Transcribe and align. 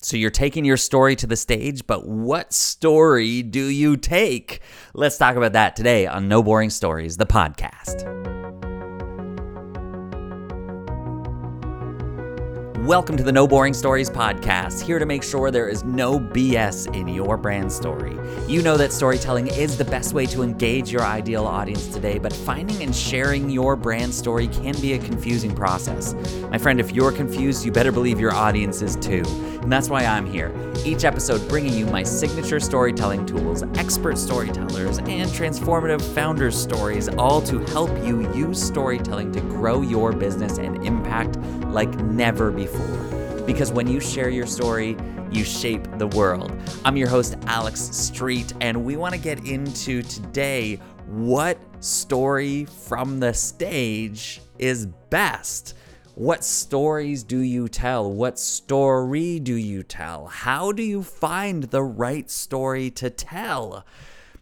So 0.00 0.16
you're 0.16 0.30
taking 0.30 0.64
your 0.64 0.76
story 0.76 1.16
to 1.16 1.26
the 1.26 1.36
stage, 1.36 1.86
but 1.86 2.06
what 2.06 2.52
story 2.52 3.42
do 3.42 3.64
you 3.64 3.96
take? 3.96 4.60
Let's 4.94 5.18
talk 5.18 5.34
about 5.36 5.54
that 5.54 5.74
today 5.74 6.06
on 6.06 6.28
No 6.28 6.42
Boring 6.42 6.70
Stories, 6.70 7.16
the 7.16 7.26
podcast. 7.26 8.37
Welcome 12.82 13.16
to 13.16 13.24
the 13.24 13.32
No 13.32 13.48
Boring 13.48 13.74
Stories 13.74 14.08
podcast, 14.08 14.80
here 14.80 15.00
to 15.00 15.04
make 15.04 15.24
sure 15.24 15.50
there 15.50 15.68
is 15.68 15.82
no 15.82 16.20
BS 16.20 16.94
in 16.94 17.08
your 17.08 17.36
brand 17.36 17.72
story. 17.72 18.16
You 18.46 18.62
know 18.62 18.76
that 18.76 18.92
storytelling 18.92 19.48
is 19.48 19.76
the 19.76 19.84
best 19.84 20.14
way 20.14 20.26
to 20.26 20.42
engage 20.42 20.92
your 20.92 21.02
ideal 21.02 21.44
audience 21.44 21.88
today, 21.88 22.18
but 22.18 22.32
finding 22.32 22.80
and 22.84 22.94
sharing 22.94 23.50
your 23.50 23.74
brand 23.74 24.14
story 24.14 24.46
can 24.46 24.80
be 24.80 24.92
a 24.92 24.98
confusing 24.98 25.56
process. 25.56 26.14
My 26.50 26.56
friend, 26.56 26.78
if 26.78 26.92
you're 26.92 27.10
confused, 27.10 27.66
you 27.66 27.72
better 27.72 27.90
believe 27.90 28.20
your 28.20 28.32
audience 28.32 28.80
is 28.80 28.94
too. 28.94 29.24
And 29.60 29.72
that's 29.72 29.90
why 29.90 30.04
I'm 30.04 30.24
here. 30.24 30.54
Each 30.84 31.04
episode 31.04 31.46
bringing 31.48 31.74
you 31.74 31.84
my 31.86 32.04
signature 32.04 32.60
storytelling 32.60 33.26
tools, 33.26 33.64
expert 33.74 34.16
storytellers, 34.16 34.98
and 34.98 35.28
transformative 35.30 36.00
founders' 36.14 36.56
stories, 36.56 37.08
all 37.08 37.42
to 37.42 37.58
help 37.66 37.90
you 38.06 38.32
use 38.32 38.62
storytelling 38.62 39.32
to 39.32 39.40
grow 39.40 39.82
your 39.82 40.12
business 40.12 40.58
and 40.58 40.86
impact 40.86 41.36
like 41.66 41.92
never 42.04 42.52
before. 42.52 42.67
Because 43.46 43.72
when 43.72 43.86
you 43.86 44.00
share 44.00 44.28
your 44.28 44.46
story, 44.46 44.96
you 45.30 45.44
shape 45.44 45.86
the 45.98 46.06
world. 46.08 46.52
I'm 46.84 46.96
your 46.96 47.08
host, 47.08 47.36
Alex 47.46 47.80
Street, 47.80 48.52
and 48.60 48.84
we 48.84 48.96
want 48.96 49.14
to 49.14 49.20
get 49.20 49.46
into 49.46 50.02
today 50.02 50.80
what 51.06 51.58
story 51.80 52.66
from 52.66 53.20
the 53.20 53.32
stage 53.32 54.40
is 54.58 54.86
best. 55.10 55.74
What 56.14 56.44
stories 56.44 57.22
do 57.22 57.38
you 57.38 57.68
tell? 57.68 58.12
What 58.12 58.38
story 58.38 59.38
do 59.38 59.54
you 59.54 59.82
tell? 59.82 60.26
How 60.26 60.72
do 60.72 60.82
you 60.82 61.02
find 61.02 61.64
the 61.64 61.82
right 61.82 62.28
story 62.28 62.90
to 62.92 63.08
tell? 63.08 63.84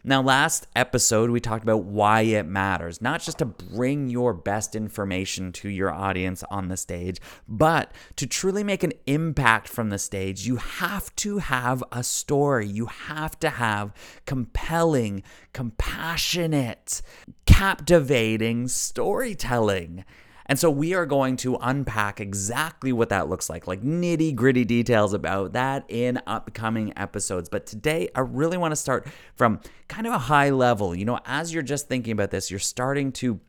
Now, 0.07 0.21
last 0.21 0.67
episode, 0.73 1.31
we 1.31 1.41
talked 1.41 1.63
about 1.63 1.83
why 1.83 2.21
it 2.21 2.45
matters, 2.45 3.01
not 3.01 3.21
just 3.21 3.39
to 3.39 3.45
bring 3.45 4.07
your 4.07 4.33
best 4.33 4.73
information 4.73 5.51
to 5.51 5.67
your 5.67 5.91
audience 5.91 6.45
on 6.49 6.69
the 6.69 6.77
stage, 6.77 7.19
but 7.45 7.91
to 8.15 8.25
truly 8.25 8.63
make 8.63 8.83
an 8.83 8.93
impact 9.05 9.67
from 9.67 9.89
the 9.89 9.99
stage, 9.99 10.47
you 10.47 10.55
have 10.55 11.13
to 11.17 11.39
have 11.39 11.83
a 11.91 12.05
story. 12.05 12.67
You 12.67 12.85
have 12.85 13.37
to 13.41 13.49
have 13.49 13.93
compelling, 14.25 15.23
compassionate, 15.51 17.01
captivating 17.45 18.69
storytelling. 18.69 20.05
And 20.49 20.57
so 20.57 20.69
we 20.69 20.93
are 20.93 21.05
going 21.05 21.37
to 21.37 21.57
unpack 21.61 22.19
exactly 22.19 22.93
what 22.93 23.09
that 23.09 23.27
looks 23.29 23.49
like, 23.49 23.67
like 23.67 23.81
nitty 23.81 24.35
gritty 24.35 24.65
details 24.65 25.13
about 25.13 25.53
that 25.53 25.85
in 25.89 26.21
upcoming 26.25 26.93
episodes. 26.95 27.49
But 27.49 27.65
today, 27.65 28.09
I 28.15 28.21
really 28.21 28.57
want 28.57 28.71
to 28.71 28.77
start 28.77 29.07
from 29.35 29.59
kind 29.87 30.07
of 30.07 30.13
a 30.13 30.17
high 30.19 30.49
level. 30.49 30.95
You 30.95 31.05
know, 31.05 31.19
as 31.25 31.53
you're 31.53 31.63
just 31.63 31.87
thinking 31.87 32.13
about 32.13 32.31
this, 32.31 32.49
you're 32.49 32.59
starting 32.59 33.11
to 33.13 33.39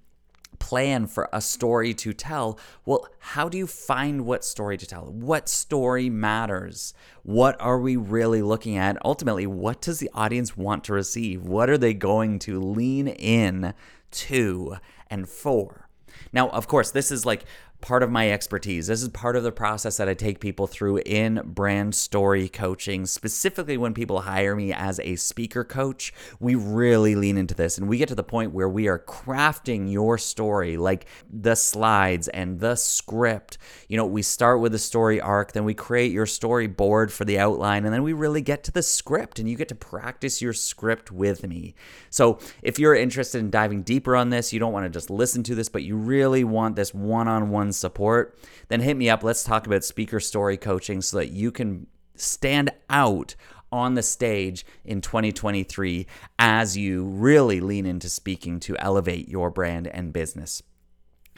plan 0.58 1.06
for 1.06 1.28
a 1.32 1.40
story 1.40 1.94
to 1.94 2.12
tell. 2.12 2.58
Well, 2.84 3.06
how 3.20 3.48
do 3.48 3.58
you 3.58 3.66
find 3.66 4.24
what 4.24 4.44
story 4.44 4.76
to 4.76 4.86
tell? 4.86 5.04
What 5.04 5.48
story 5.48 6.10
matters? 6.10 6.94
What 7.22 7.60
are 7.60 7.78
we 7.78 7.96
really 7.96 8.42
looking 8.42 8.76
at? 8.76 8.98
Ultimately, 9.04 9.46
what 9.46 9.80
does 9.80 10.00
the 10.00 10.10
audience 10.14 10.56
want 10.56 10.84
to 10.84 10.92
receive? 10.92 11.44
What 11.44 11.70
are 11.70 11.78
they 11.78 11.94
going 11.94 12.38
to 12.40 12.60
lean 12.60 13.08
in 13.08 13.74
to 14.10 14.76
and 15.08 15.28
for? 15.28 15.87
Now, 16.32 16.48
of 16.50 16.68
course, 16.68 16.90
this 16.90 17.10
is 17.10 17.24
like 17.24 17.44
part 17.80 18.02
of 18.02 18.10
my 18.10 18.30
expertise. 18.30 18.88
This 18.88 19.02
is 19.02 19.08
part 19.08 19.36
of 19.36 19.44
the 19.44 19.52
process 19.52 19.98
that 19.98 20.08
I 20.08 20.14
take 20.14 20.40
people 20.40 20.66
through 20.66 20.98
in 21.06 21.40
brand 21.44 21.94
story 21.94 22.48
coaching. 22.48 23.06
Specifically, 23.06 23.76
when 23.76 23.94
people 23.94 24.22
hire 24.22 24.56
me 24.56 24.72
as 24.72 24.98
a 25.00 25.16
speaker 25.16 25.62
coach, 25.62 26.12
we 26.40 26.54
really 26.56 27.14
lean 27.14 27.38
into 27.38 27.54
this 27.54 27.78
and 27.78 27.88
we 27.88 27.98
get 27.98 28.08
to 28.08 28.16
the 28.16 28.24
point 28.24 28.52
where 28.52 28.68
we 28.68 28.88
are 28.88 28.98
crafting 28.98 29.90
your 29.90 30.18
story, 30.18 30.76
like 30.76 31.06
the 31.30 31.54
slides 31.54 32.26
and 32.28 32.58
the 32.58 32.74
script. 32.74 33.58
You 33.88 33.96
know, 33.96 34.06
we 34.06 34.22
start 34.22 34.60
with 34.60 34.72
the 34.72 34.78
story 34.78 35.20
arc, 35.20 35.52
then 35.52 35.64
we 35.64 35.74
create 35.74 36.10
your 36.10 36.26
storyboard 36.26 37.12
for 37.12 37.24
the 37.24 37.38
outline, 37.38 37.84
and 37.84 37.94
then 37.94 38.02
we 38.02 38.12
really 38.12 38.42
get 38.42 38.64
to 38.64 38.72
the 38.72 38.82
script 38.82 39.38
and 39.38 39.48
you 39.48 39.56
get 39.56 39.68
to 39.68 39.74
practice 39.76 40.42
your 40.42 40.52
script 40.52 41.12
with 41.12 41.46
me. 41.46 41.74
So, 42.10 42.40
if 42.62 42.78
you're 42.78 42.94
interested 42.94 43.38
in 43.38 43.50
diving 43.50 43.82
deeper 43.82 44.16
on 44.16 44.30
this, 44.30 44.52
you 44.52 44.58
don't 44.58 44.72
want 44.72 44.84
to 44.84 44.90
just 44.90 45.10
listen 45.10 45.42
to 45.44 45.54
this, 45.54 45.68
but 45.68 45.84
you 45.84 45.96
really 45.96 46.42
want 46.42 46.74
this 46.74 46.92
one 46.92 47.28
on 47.28 47.50
one 47.50 47.67
support, 47.72 48.38
then 48.68 48.80
hit 48.80 48.96
me 48.96 49.08
up. 49.10 49.22
Let's 49.22 49.44
talk 49.44 49.66
about 49.66 49.84
speaker 49.84 50.20
story 50.20 50.56
coaching 50.56 51.02
so 51.02 51.18
that 51.18 51.30
you 51.30 51.50
can 51.50 51.86
stand 52.14 52.70
out 52.90 53.34
on 53.70 53.94
the 53.94 54.02
stage 54.02 54.64
in 54.84 55.00
2023 55.00 56.06
as 56.38 56.76
you 56.76 57.04
really 57.04 57.60
lean 57.60 57.86
into 57.86 58.08
speaking 58.08 58.58
to 58.60 58.76
elevate 58.78 59.28
your 59.28 59.50
brand 59.50 59.86
and 59.86 60.12
business 60.12 60.62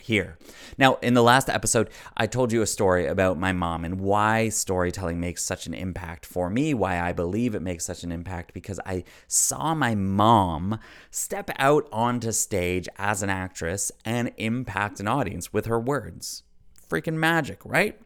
here. 0.00 0.38
Now, 0.78 0.96
in 0.96 1.14
the 1.14 1.22
last 1.22 1.48
episode, 1.48 1.90
I 2.16 2.26
told 2.26 2.52
you 2.52 2.62
a 2.62 2.66
story 2.66 3.06
about 3.06 3.38
my 3.38 3.52
mom 3.52 3.84
and 3.84 4.00
why 4.00 4.48
storytelling 4.48 5.20
makes 5.20 5.42
such 5.44 5.66
an 5.66 5.74
impact 5.74 6.26
for 6.26 6.50
me, 6.50 6.74
why 6.74 7.00
I 7.00 7.12
believe 7.12 7.54
it 7.54 7.62
makes 7.62 7.84
such 7.84 8.02
an 8.02 8.12
impact, 8.12 8.52
because 8.54 8.80
I 8.84 9.04
saw 9.28 9.74
my 9.74 9.94
mom 9.94 10.78
step 11.10 11.50
out 11.58 11.88
onto 11.92 12.32
stage 12.32 12.88
as 12.96 13.22
an 13.22 13.30
actress 13.30 13.92
and 14.04 14.32
impact 14.36 15.00
an 15.00 15.08
audience 15.08 15.52
with 15.52 15.66
her 15.66 15.78
words. 15.78 16.42
Freaking 16.88 17.14
magic, 17.14 17.60
right? 17.64 18.00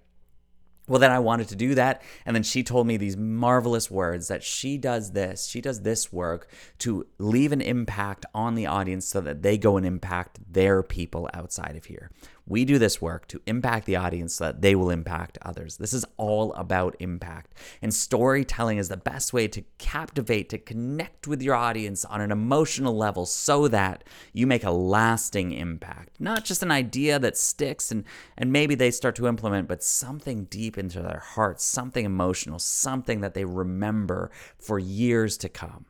Well, 0.87 1.01
then 1.01 1.11
I 1.11 1.19
wanted 1.19 1.49
to 1.49 1.57
do 1.57 1.75
that. 1.77 2.03
And 2.27 2.37
then 2.37 2.43
she 2.43 2.63
told 2.63 2.87
me 2.87 2.97
these 2.97 3.17
marvelous 3.17 3.91
words 3.91 4.29
that 4.29 4.43
she 4.43 4.77
does 4.77 5.13
this, 5.13 5.47
she 5.47 5.61
does 5.61 5.81
this 5.83 6.13
work 6.13 6.49
to 6.81 7.07
leave 7.19 7.53
an 7.53 7.63
impact 7.63 8.27
on 8.35 8.55
the 8.55 8.67
audience 8.67 9.07
so 9.07 9.21
that 9.23 9.43
they 9.43 9.57
go 9.57 9.77
and 9.77 9.87
impact 9.87 10.41
their 10.53 10.83
people 10.83 11.29
outside 11.33 11.77
of 11.77 11.87
here. 11.87 12.11
We 12.47 12.67
do 12.67 12.79
this 12.79 13.01
work 13.01 13.27
to 13.29 13.41
impact 13.47 13.87
the 13.87 13.97
audience 13.97 14.35
so 14.35 14.45
that 14.45 14.61
they 14.61 14.75
will 14.75 14.91
impact 14.91 15.39
others. 15.41 15.79
This 15.79 15.95
is 15.95 16.05
all 16.19 16.53
about 16.55 16.95
impact. 16.99 17.55
And 17.81 17.93
storytelling 17.93 18.77
is 18.77 18.91
the 18.91 18.99
best 18.99 19.33
way 19.33 19.49
to 19.49 19.65
captivate, 19.79 20.51
to 20.51 20.59
connect 20.59 21.27
with 21.27 21.41
your 21.41 21.55
audience 21.55 22.05
on 22.05 22.21
an 22.21 22.31
emotional 22.31 22.95
level 22.95 23.25
so 23.25 23.67
that 23.69 24.05
you 24.35 24.47
make 24.47 24.63
a 24.63 24.71
lasting 24.71 25.53
impact. 25.53 26.21
Not 26.21 26.45
just 26.45 26.63
an 26.63 26.71
idea 26.71 27.19
that 27.19 27.39
sticks 27.39 27.91
and, 27.91 28.05
and 28.37 28.53
maybe 28.53 28.75
they 28.75 28.91
start 28.91 29.17
to 29.17 29.27
implement, 29.27 29.67
but 29.67 29.83
something 29.83 30.45
deep 30.45 30.77
into 30.77 31.01
their 31.01 31.23
hearts, 31.25 31.65
something 31.65 32.05
emotional, 32.05 32.59
something 32.59 33.23
that 33.23 33.33
they 33.33 33.47
remember 33.47 34.31
for 34.59 34.79
years 34.79 35.39
to 35.39 35.49
come. 35.49 35.87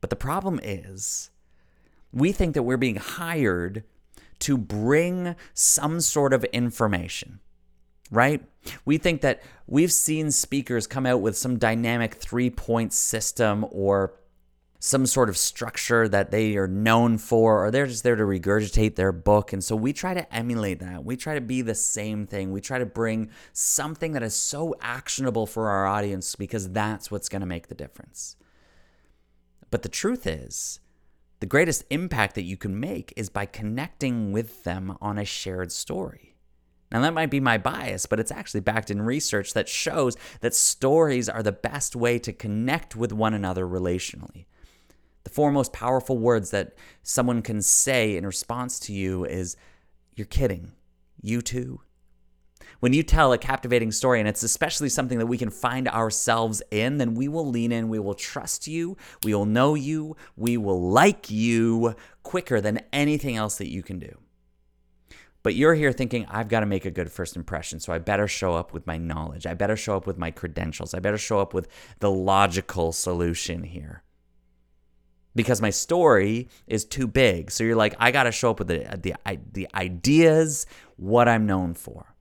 But 0.00 0.10
the 0.10 0.16
problem 0.16 0.60
is, 0.62 1.30
we 2.12 2.30
think 2.30 2.54
that 2.54 2.62
we're 2.62 2.76
being 2.76 2.96
hired 2.96 3.82
to 4.44 4.58
bring 4.58 5.36
some 5.54 6.00
sort 6.00 6.34
of 6.34 6.44
information, 6.44 7.40
right? 8.10 8.42
We 8.84 8.98
think 8.98 9.22
that 9.22 9.42
we've 9.66 9.92
seen 9.92 10.30
speakers 10.30 10.86
come 10.86 11.06
out 11.06 11.22
with 11.22 11.36
some 11.36 11.58
dynamic 11.58 12.14
three 12.14 12.50
point 12.50 12.92
system 12.92 13.64
or 13.70 14.14
some 14.80 15.06
sort 15.06 15.30
of 15.30 15.38
structure 15.38 16.06
that 16.10 16.30
they 16.30 16.58
are 16.58 16.68
known 16.68 17.16
for, 17.16 17.64
or 17.64 17.70
they're 17.70 17.86
just 17.86 18.04
there 18.04 18.16
to 18.16 18.24
regurgitate 18.24 18.96
their 18.96 19.12
book. 19.12 19.54
And 19.54 19.64
so 19.64 19.74
we 19.74 19.94
try 19.94 20.12
to 20.12 20.34
emulate 20.34 20.80
that. 20.80 21.06
We 21.06 21.16
try 21.16 21.36
to 21.36 21.40
be 21.40 21.62
the 21.62 21.74
same 21.74 22.26
thing. 22.26 22.52
We 22.52 22.60
try 22.60 22.78
to 22.78 22.84
bring 22.84 23.30
something 23.54 24.12
that 24.12 24.22
is 24.22 24.34
so 24.34 24.74
actionable 24.82 25.46
for 25.46 25.70
our 25.70 25.86
audience 25.86 26.36
because 26.36 26.68
that's 26.68 27.10
what's 27.10 27.30
going 27.30 27.40
to 27.40 27.46
make 27.46 27.68
the 27.68 27.74
difference. 27.74 28.36
But 29.70 29.80
the 29.80 29.88
truth 29.88 30.26
is, 30.26 30.80
the 31.44 31.48
greatest 31.48 31.84
impact 31.90 32.36
that 32.36 32.44
you 32.44 32.56
can 32.56 32.80
make 32.80 33.12
is 33.18 33.28
by 33.28 33.44
connecting 33.44 34.32
with 34.32 34.64
them 34.64 34.96
on 35.02 35.18
a 35.18 35.26
shared 35.26 35.70
story. 35.70 36.36
Now, 36.90 37.02
that 37.02 37.12
might 37.12 37.28
be 37.28 37.38
my 37.38 37.58
bias, 37.58 38.06
but 38.06 38.18
it's 38.18 38.32
actually 38.32 38.60
backed 38.60 38.90
in 38.90 39.02
research 39.02 39.52
that 39.52 39.68
shows 39.68 40.16
that 40.40 40.54
stories 40.54 41.28
are 41.28 41.42
the 41.42 41.52
best 41.52 41.94
way 41.94 42.18
to 42.20 42.32
connect 42.32 42.96
with 42.96 43.12
one 43.12 43.34
another 43.34 43.66
relationally. 43.66 44.46
The 45.24 45.30
four 45.30 45.52
most 45.52 45.74
powerful 45.74 46.16
words 46.16 46.50
that 46.52 46.76
someone 47.02 47.42
can 47.42 47.60
say 47.60 48.16
in 48.16 48.24
response 48.24 48.80
to 48.80 48.94
you 48.94 49.26
is, 49.26 49.54
You're 50.14 50.24
kidding. 50.24 50.72
You 51.20 51.42
too. 51.42 51.82
When 52.80 52.92
you 52.92 53.02
tell 53.02 53.32
a 53.32 53.38
captivating 53.38 53.92
story, 53.92 54.18
and 54.18 54.28
it's 54.28 54.42
especially 54.42 54.88
something 54.88 55.18
that 55.18 55.26
we 55.26 55.38
can 55.38 55.50
find 55.50 55.88
ourselves 55.88 56.62
in, 56.70 56.98
then 56.98 57.14
we 57.14 57.28
will 57.28 57.48
lean 57.48 57.72
in, 57.72 57.88
we 57.88 57.98
will 57.98 58.14
trust 58.14 58.66
you, 58.66 58.96
we 59.22 59.34
will 59.34 59.46
know 59.46 59.74
you, 59.74 60.16
we 60.36 60.56
will 60.56 60.90
like 60.90 61.30
you 61.30 61.94
quicker 62.22 62.60
than 62.60 62.80
anything 62.92 63.36
else 63.36 63.58
that 63.58 63.70
you 63.70 63.82
can 63.82 63.98
do. 63.98 64.18
But 65.44 65.54
you're 65.54 65.74
here 65.74 65.92
thinking, 65.92 66.24
I've 66.30 66.48
got 66.48 66.60
to 66.60 66.66
make 66.66 66.86
a 66.86 66.90
good 66.90 67.12
first 67.12 67.36
impression. 67.36 67.78
So 67.78 67.92
I 67.92 67.98
better 67.98 68.26
show 68.26 68.54
up 68.54 68.72
with 68.72 68.86
my 68.86 68.96
knowledge. 68.96 69.46
I 69.46 69.52
better 69.52 69.76
show 69.76 69.94
up 69.94 70.06
with 70.06 70.16
my 70.16 70.30
credentials. 70.30 70.94
I 70.94 71.00
better 71.00 71.18
show 71.18 71.38
up 71.38 71.52
with 71.52 71.68
the 72.00 72.10
logical 72.10 72.92
solution 72.92 73.62
here. 73.62 74.02
Because 75.34 75.60
my 75.60 75.68
story 75.68 76.48
is 76.66 76.86
too 76.86 77.06
big. 77.06 77.50
So 77.50 77.62
you're 77.62 77.76
like, 77.76 77.94
I 77.98 78.10
got 78.10 78.22
to 78.22 78.32
show 78.32 78.52
up 78.52 78.58
with 78.58 78.68
the, 78.68 78.98
the, 79.02 79.14
the 79.52 79.68
ideas, 79.74 80.66
what 80.96 81.28
I'm 81.28 81.44
known 81.44 81.74
for. 81.74 82.13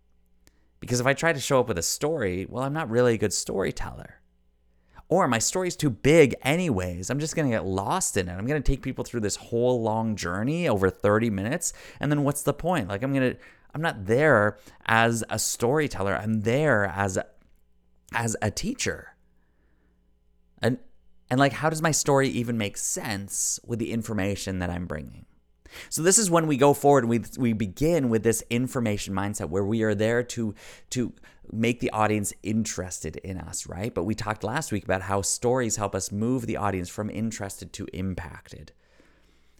Because 0.83 0.99
if 0.99 1.05
I 1.05 1.13
try 1.13 1.31
to 1.31 1.39
show 1.39 1.61
up 1.61 1.69
with 1.69 1.77
a 1.77 1.81
story, 1.81 2.45
well, 2.49 2.61
I'm 2.61 2.73
not 2.73 2.89
really 2.89 3.13
a 3.13 3.17
good 3.17 3.31
storyteller. 3.31 4.19
Or 5.07 5.29
my 5.29 5.39
story's 5.39 5.77
too 5.77 5.89
big, 5.89 6.35
anyways. 6.41 7.09
I'm 7.09 7.19
just 7.19 7.37
to 7.49 7.55
get 7.55 7.65
lost 7.65 8.17
in 8.17 8.27
it. 8.27 8.33
I'm 8.33 8.45
to 8.61 8.71
take 8.71 8.81
people 8.81 9.05
through 9.05 9.21
this 9.21 9.37
whole 9.37 9.81
long 9.81 10.17
journey 10.17 10.67
over 10.67 10.89
30 10.89 11.29
minutes. 11.29 11.71
And 12.01 12.11
then 12.11 12.25
what's 12.25 12.43
the 12.43 12.53
point? 12.53 12.89
Like, 12.89 13.01
I'm 13.01 13.13
to, 13.33 13.39
I'm 13.73 13.81
not 13.81 14.07
there 14.07 14.57
as 14.85 15.23
a 15.29 15.39
storyteller. 15.39 16.17
I'm 16.17 16.41
there 16.41 16.83
as 16.83 17.15
a, 17.15 17.27
as 18.13 18.35
a 18.41 18.51
teacher. 18.51 19.15
And, 20.61 20.79
and 21.29 21.39
like, 21.39 21.53
how 21.53 21.69
does 21.69 21.81
my 21.81 21.91
story 21.91 22.27
even 22.27 22.57
make 22.57 22.75
sense 22.75 23.57
with 23.65 23.79
the 23.79 23.93
information 23.93 24.59
that 24.59 24.69
I'm 24.69 24.87
bringing? 24.87 25.27
So 25.89 26.01
this 26.01 26.17
is 26.17 26.29
when 26.29 26.47
we 26.47 26.57
go 26.57 26.73
forward 26.73 27.03
and 27.03 27.09
we 27.09 27.23
we 27.37 27.53
begin 27.53 28.09
with 28.09 28.23
this 28.23 28.43
information 28.49 29.13
mindset 29.13 29.49
where 29.49 29.65
we 29.65 29.83
are 29.83 29.95
there 29.95 30.23
to 30.23 30.55
to 30.91 31.13
make 31.51 31.79
the 31.79 31.91
audience 31.91 32.33
interested 32.41 33.17
in 33.17 33.37
us, 33.37 33.67
right? 33.67 33.93
But 33.93 34.03
we 34.03 34.15
talked 34.15 34.43
last 34.43 34.71
week 34.71 34.83
about 34.83 35.01
how 35.01 35.21
stories 35.21 35.75
help 35.75 35.93
us 35.93 36.11
move 36.11 36.45
the 36.45 36.57
audience 36.57 36.89
from 36.89 37.09
interested 37.09 37.73
to 37.73 37.87
impacted. 37.93 38.71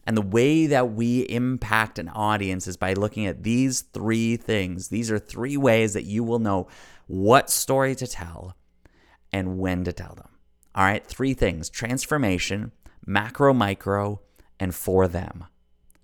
And 0.06 0.16
the 0.16 0.22
way 0.22 0.66
that 0.66 0.92
we 0.92 1.20
impact 1.30 1.98
an 1.98 2.08
audience 2.10 2.66
is 2.66 2.76
by 2.76 2.92
looking 2.92 3.26
at 3.26 3.42
these 3.42 3.80
three 3.80 4.36
things. 4.36 4.88
These 4.88 5.10
are 5.10 5.18
three 5.18 5.56
ways 5.56 5.94
that 5.94 6.04
you 6.04 6.22
will 6.22 6.38
know 6.38 6.68
what 7.06 7.50
story 7.50 7.94
to 7.96 8.06
tell 8.06 8.56
and 9.32 9.58
when 9.58 9.84
to 9.84 9.92
tell 9.92 10.14
them. 10.14 10.28
All 10.74 10.84
right, 10.84 11.06
three 11.06 11.34
things 11.34 11.70
transformation, 11.70 12.72
macro, 13.06 13.54
micro, 13.54 14.20
and 14.60 14.74
for 14.74 15.08
them. 15.08 15.44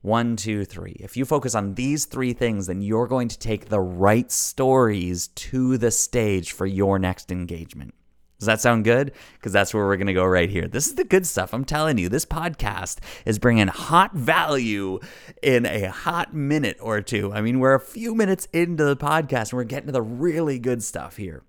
One, 0.03 0.37
two, 0.37 0.65
three. 0.65 0.97
If 0.99 1.17
you 1.17 1.27
focus 1.27 1.55
on 1.55 1.75
these 1.75 2.07
three 2.07 2.33
things, 2.33 2.67
then 2.67 2.81
you're 2.81 3.07
going 3.07 3.29
to 3.29 3.39
take 3.39 3.69
the 3.69 3.81
right 3.81 4.33
stories 4.33 5.29
to 5.29 5.77
the 5.77 5.91
stage 5.91 6.53
for 6.53 6.65
your 6.65 6.99
next 6.99 7.31
engagement. 7.31 7.93
Does 8.39 8.47
that 8.47 8.63
sound 8.63 8.85
good? 8.85 9.13
Because 9.35 9.53
that's 9.53 9.75
where 9.75 9.85
we're 9.85 9.99
going 9.99 10.07
to 10.07 10.15
go 10.15 10.25
right 10.25 10.49
here. 10.49 10.67
This 10.67 10.87
is 10.87 10.95
the 10.95 11.05
good 11.05 11.27
stuff. 11.27 11.53
I'm 11.53 11.67
telling 11.67 11.99
you, 11.99 12.09
this 12.09 12.25
podcast 12.25 13.01
is 13.27 13.39
bringing 13.39 13.69
hot 13.69 14.15
value 14.15 15.01
in 15.43 15.67
a 15.67 15.91
hot 15.91 16.33
minute 16.33 16.79
or 16.81 17.03
two. 17.03 17.35
I 17.35 17.43
mean, 17.43 17.61
we're 17.61 17.75
a 17.75 17.81
few 17.81 18.15
minutes 18.15 18.49
into 18.55 18.85
the 18.85 18.97
podcast 18.97 19.51
and 19.51 19.59
we're 19.59 19.65
getting 19.65 19.89
to 19.89 19.93
the 19.93 20.01
really 20.01 20.59
good 20.59 20.83
stuff 20.83 21.19
here. 21.19 21.43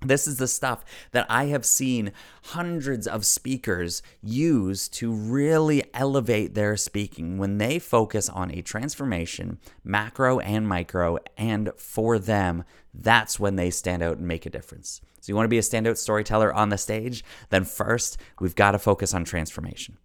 This 0.00 0.28
is 0.28 0.38
the 0.38 0.46
stuff 0.46 0.84
that 1.10 1.26
I 1.28 1.46
have 1.46 1.64
seen 1.64 2.12
hundreds 2.44 3.08
of 3.08 3.26
speakers 3.26 4.00
use 4.22 4.88
to 4.90 5.12
really 5.12 5.82
elevate 5.92 6.54
their 6.54 6.76
speaking 6.76 7.36
when 7.36 7.58
they 7.58 7.80
focus 7.80 8.28
on 8.28 8.52
a 8.52 8.62
transformation, 8.62 9.58
macro 9.82 10.38
and 10.38 10.68
micro, 10.68 11.18
and 11.36 11.72
for 11.76 12.18
them, 12.18 12.62
that's 12.94 13.40
when 13.40 13.56
they 13.56 13.70
stand 13.70 14.02
out 14.02 14.18
and 14.18 14.28
make 14.28 14.46
a 14.46 14.50
difference. 14.50 15.00
So, 15.20 15.32
you 15.32 15.36
want 15.36 15.46
to 15.46 15.50
be 15.50 15.58
a 15.58 15.62
standout 15.62 15.96
storyteller 15.96 16.54
on 16.54 16.68
the 16.68 16.78
stage? 16.78 17.24
Then, 17.50 17.64
first, 17.64 18.18
we've 18.38 18.54
got 18.54 18.72
to 18.72 18.78
focus 18.78 19.12
on 19.12 19.24
transformation. 19.24 19.98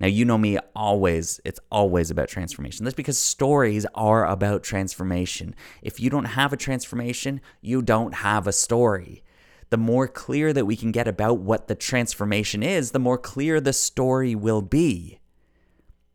Now, 0.00 0.06
you 0.06 0.24
know 0.24 0.38
me 0.38 0.58
always, 0.74 1.40
it's 1.44 1.60
always 1.70 2.10
about 2.10 2.28
transformation. 2.28 2.84
That's 2.84 2.94
because 2.94 3.18
stories 3.18 3.86
are 3.94 4.26
about 4.26 4.62
transformation. 4.62 5.54
If 5.82 6.00
you 6.00 6.10
don't 6.10 6.24
have 6.24 6.52
a 6.52 6.56
transformation, 6.56 7.40
you 7.60 7.80
don't 7.82 8.14
have 8.14 8.46
a 8.46 8.52
story. 8.52 9.22
The 9.70 9.76
more 9.76 10.08
clear 10.08 10.52
that 10.52 10.66
we 10.66 10.76
can 10.76 10.92
get 10.92 11.08
about 11.08 11.38
what 11.38 11.68
the 11.68 11.74
transformation 11.74 12.62
is, 12.62 12.90
the 12.90 12.98
more 12.98 13.18
clear 13.18 13.60
the 13.60 13.72
story 13.72 14.34
will 14.34 14.62
be. 14.62 15.20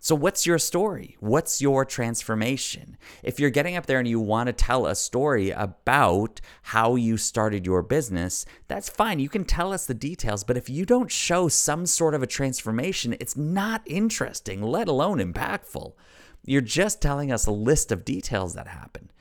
So, 0.01 0.15
what's 0.15 0.45
your 0.45 0.59
story? 0.59 1.17
What's 1.19 1.61
your 1.61 1.83
transformation? 1.83 2.95
If 3.21 3.37
you're 3.37 3.49
getting 3.49 3.75
up 3.75 3.85
there 3.85 3.99
and 3.99 4.07
you 4.07 4.21
want 4.21 4.47
to 4.47 4.53
tell 4.53 4.85
a 4.85 4.95
story 4.95 5.51
about 5.51 6.39
how 6.61 6.95
you 6.95 7.17
started 7.17 7.65
your 7.65 7.81
business, 7.83 8.45
that's 8.69 8.87
fine. 8.87 9.19
You 9.19 9.27
can 9.27 9.43
tell 9.43 9.73
us 9.73 9.85
the 9.85 9.93
details, 9.93 10.45
but 10.45 10.55
if 10.55 10.69
you 10.69 10.85
don't 10.85 11.11
show 11.11 11.49
some 11.49 11.85
sort 11.85 12.13
of 12.13 12.23
a 12.23 12.27
transformation, 12.27 13.13
it's 13.19 13.35
not 13.35 13.81
interesting, 13.85 14.61
let 14.61 14.87
alone 14.87 15.17
impactful. 15.17 15.91
You're 16.45 16.61
just 16.61 17.01
telling 17.01 17.29
us 17.29 17.45
a 17.45 17.51
list 17.51 17.91
of 17.91 18.05
details 18.05 18.53
that 18.53 18.67
happened. 18.69 19.11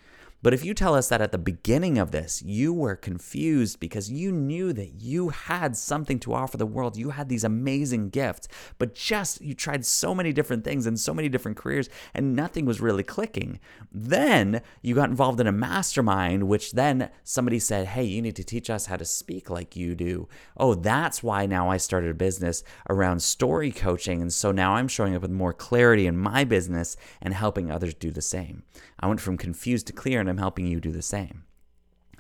But 0.41 0.55
if 0.55 0.65
you 0.65 0.73
tell 0.73 0.95
us 0.95 1.09
that 1.09 1.21
at 1.21 1.33
the 1.33 1.39
beginning 1.39 1.99
of 1.99 2.13
this, 2.13 2.43
you 2.43 2.73
were 2.73 2.95
confused 2.95 3.81
because 3.81 4.11
you 4.11 4.31
knew 4.31 4.73
that 4.73 5.01
you 5.01 5.31
had 5.31 5.77
something 5.77 6.21
to 6.21 6.33
offer 6.33 6.57
the 6.57 6.65
world, 6.65 6.97
you 6.97 7.11
had 7.11 7.29
these 7.29 7.43
amazing 7.43 8.11
gifts, 8.11 8.47
but 8.79 8.95
just 8.95 9.41
you 9.41 9.53
tried 9.53 9.85
so 9.85 10.15
many 10.15 10.33
different 10.33 10.63
things 10.63 10.87
and 10.87 10.99
so 10.99 11.13
many 11.13 11.29
different 11.29 11.57
careers 11.57 11.89
and 12.15 12.37
nothing 12.37 12.67
was 12.67 12.81
really 12.81 13.03
clicking. 13.03 13.59
Then 13.91 14.63
you 14.81 14.95
got 14.95 15.11
involved 15.11 15.41
in 15.41 15.49
a 15.49 15.53
mastermind, 15.53 16.45
which 16.45 16.73
then 16.73 17.11
somebody 17.25 17.59
said, 17.59 17.89
Hey, 17.89 18.05
you 18.05 18.23
need 18.23 18.37
to 18.37 18.45
teach 18.45 18.71
us 18.71 18.87
how 18.87 18.97
to 18.97 19.05
speak 19.05 19.51
like 19.51 19.75
you 19.75 19.97
do. 19.97 20.29
Oh, 20.57 20.75
that's 20.75 21.21
why 21.21 21.47
now 21.47 21.69
I 21.69 21.79
started 21.79 22.11
a 22.11 22.15
business 22.15 22.63
around 22.89 23.23
story 23.23 23.73
coaching. 23.73 24.23
And 24.23 24.33
so 24.33 24.53
now 24.53 24.75
I'm 24.75 24.89
showing 24.89 25.17
up 25.17 25.23
with 25.23 25.33
more 25.33 25.53
clarity 25.53 26.07
in 26.07 26.17
my 26.17 26.45
business 26.45 26.97
and 27.21 27.35
helping 27.35 27.73
others 27.73 27.95
do 27.95 28.13
the 28.13 28.23
same. 28.23 28.63
I 29.01 29.09
went 29.09 29.21
from 29.21 29.37
confused 29.37 29.89
to 29.89 29.93
clear, 29.93 30.28
and 30.29 30.39
I'm 30.39 30.43
helping 30.43 30.67
you 30.67 30.81
do 30.81 30.93
the 30.93 31.03
same. 31.03 31.45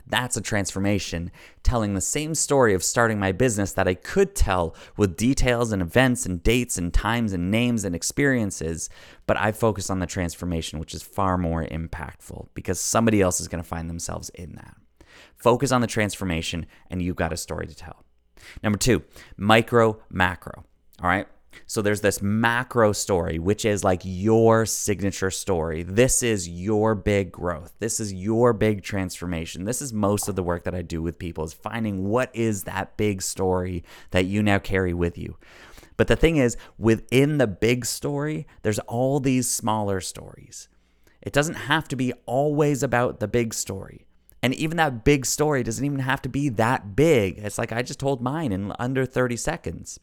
That's 0.06 0.38
a 0.38 0.40
transformation, 0.40 1.30
telling 1.62 1.92
the 1.92 2.00
same 2.00 2.34
story 2.34 2.72
of 2.72 2.82
starting 2.82 3.18
my 3.18 3.32
business 3.32 3.72
that 3.74 3.86
I 3.86 3.92
could 3.92 4.34
tell 4.34 4.74
with 4.96 5.18
details 5.18 5.70
and 5.70 5.82
events 5.82 6.24
and 6.24 6.42
dates 6.42 6.78
and 6.78 6.94
times 6.94 7.34
and 7.34 7.50
names 7.50 7.84
and 7.84 7.94
experiences, 7.94 8.88
but 9.26 9.36
I 9.36 9.52
focus 9.52 9.90
on 9.90 9.98
the 9.98 10.06
transformation, 10.06 10.78
which 10.78 10.94
is 10.94 11.02
far 11.02 11.36
more 11.36 11.62
impactful 11.62 12.48
because 12.54 12.80
somebody 12.80 13.20
else 13.20 13.38
is 13.38 13.48
going 13.48 13.62
to 13.62 13.68
find 13.68 13.90
themselves 13.90 14.30
in 14.30 14.54
that. 14.54 14.76
Focus 15.36 15.72
on 15.72 15.82
the 15.82 15.86
transformation, 15.86 16.64
and 16.90 17.02
you've 17.02 17.16
got 17.16 17.32
a 17.32 17.36
story 17.36 17.66
to 17.66 17.74
tell. 17.74 18.04
Number 18.62 18.78
two, 18.78 19.02
micro, 19.36 20.00
macro. 20.10 20.64
All 21.02 21.08
right. 21.08 21.26
So 21.66 21.82
there's 21.82 22.00
this 22.00 22.22
macro 22.22 22.92
story, 22.92 23.38
which 23.38 23.64
is 23.64 23.84
like 23.84 24.02
your 24.04 24.66
signature 24.66 25.30
story. 25.30 25.82
This 25.82 26.22
is 26.22 26.48
your 26.48 26.94
big 26.94 27.32
growth. 27.32 27.72
This 27.78 28.00
is 28.00 28.12
your 28.12 28.52
big 28.52 28.82
transformation. 28.82 29.64
This 29.64 29.82
is 29.82 29.92
most 29.92 30.28
of 30.28 30.36
the 30.36 30.42
work 30.42 30.64
that 30.64 30.74
I 30.74 30.82
do 30.82 31.02
with 31.02 31.18
people 31.18 31.44
is 31.44 31.52
finding 31.52 32.08
what 32.08 32.34
is 32.34 32.64
that 32.64 32.96
big 32.96 33.22
story 33.22 33.84
that 34.10 34.26
you 34.26 34.42
now 34.42 34.58
carry 34.58 34.94
with 34.94 35.18
you. 35.18 35.36
But 35.96 36.06
the 36.06 36.16
thing 36.16 36.36
is, 36.36 36.56
within 36.78 37.38
the 37.38 37.46
big 37.46 37.84
story, 37.84 38.46
there's 38.62 38.78
all 38.80 39.20
these 39.20 39.50
smaller 39.50 40.00
stories. 40.00 40.68
It 41.20 41.32
doesn't 41.32 41.54
have 41.54 41.88
to 41.88 41.96
be 41.96 42.12
always 42.24 42.82
about 42.82 43.20
the 43.20 43.28
big 43.28 43.52
story. 43.52 44.06
And 44.42 44.54
even 44.54 44.76
that 44.76 45.04
big 45.04 45.26
story 45.26 45.62
doesn't 45.62 45.84
even 45.84 45.98
have 45.98 46.22
to 46.22 46.28
be 46.28 46.48
that 46.50 46.94
big. 46.94 47.38
It's 47.38 47.58
like 47.58 47.72
I 47.72 47.82
just 47.82 47.98
told 47.98 48.22
mine 48.22 48.52
in 48.52 48.72
under 48.78 49.04
30 49.04 49.36
seconds. 49.36 49.98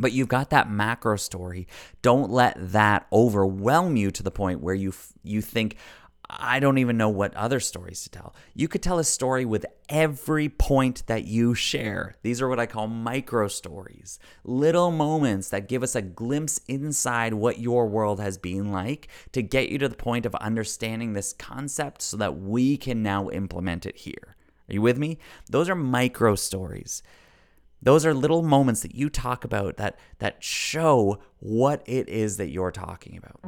But 0.00 0.12
you've 0.12 0.28
got 0.28 0.50
that 0.50 0.70
macro 0.70 1.16
story. 1.16 1.66
Don't 2.02 2.30
let 2.30 2.56
that 2.72 3.06
overwhelm 3.12 3.96
you 3.96 4.10
to 4.12 4.22
the 4.22 4.30
point 4.30 4.60
where 4.60 4.74
you 4.74 4.92
you 5.22 5.42
think 5.42 5.76
I 6.30 6.60
don't 6.60 6.76
even 6.76 6.98
know 6.98 7.08
what 7.08 7.34
other 7.34 7.58
stories 7.58 8.02
to 8.02 8.10
tell. 8.10 8.34
You 8.52 8.68
could 8.68 8.82
tell 8.82 8.98
a 8.98 9.04
story 9.04 9.46
with 9.46 9.64
every 9.88 10.50
point 10.50 11.04
that 11.06 11.24
you 11.24 11.54
share. 11.54 12.16
These 12.22 12.42
are 12.42 12.48
what 12.48 12.60
I 12.60 12.66
call 12.66 12.86
micro 12.86 13.48
stories, 13.48 14.18
little 14.44 14.90
moments 14.90 15.48
that 15.48 15.68
give 15.68 15.82
us 15.82 15.94
a 15.94 16.02
glimpse 16.02 16.60
inside 16.68 17.32
what 17.32 17.60
your 17.60 17.86
world 17.86 18.20
has 18.20 18.36
been 18.36 18.70
like 18.70 19.08
to 19.32 19.42
get 19.42 19.70
you 19.70 19.78
to 19.78 19.88
the 19.88 19.96
point 19.96 20.26
of 20.26 20.34
understanding 20.34 21.14
this 21.14 21.32
concept 21.32 22.02
so 22.02 22.18
that 22.18 22.38
we 22.38 22.76
can 22.76 23.02
now 23.02 23.30
implement 23.30 23.86
it 23.86 23.96
here. 23.96 24.36
Are 24.68 24.74
you 24.74 24.82
with 24.82 24.98
me? 24.98 25.18
Those 25.48 25.70
are 25.70 25.74
micro 25.74 26.34
stories. 26.34 27.02
Those 27.82 28.04
are 28.04 28.12
little 28.12 28.42
moments 28.42 28.82
that 28.82 28.94
you 28.94 29.08
talk 29.08 29.44
about 29.44 29.76
that 29.76 29.98
that 30.18 30.42
show 30.42 31.20
what 31.38 31.82
it 31.86 32.08
is 32.08 32.36
that 32.38 32.48
you're 32.48 32.72
talking 32.72 33.16
about. 33.16 33.38